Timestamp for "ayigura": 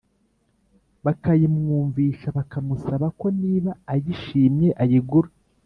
4.83-5.29